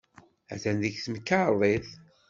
[0.53, 1.87] Atan deg temkarḍit.